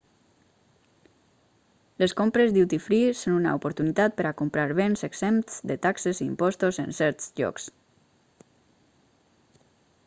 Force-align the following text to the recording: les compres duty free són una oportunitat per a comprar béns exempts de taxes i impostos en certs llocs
les 2.03 2.15
compres 2.21 2.55
duty 2.55 2.79
free 2.85 3.11
són 3.19 3.35
una 3.41 3.51
oportunitat 3.59 4.17
per 4.21 4.25
a 4.29 4.33
comprar 4.41 4.65
béns 4.81 5.07
exempts 5.09 5.61
de 5.73 5.79
taxes 5.85 6.23
i 6.25 6.29
impostos 6.31 6.83
en 6.87 6.99
certs 7.03 7.31
llocs 7.43 7.71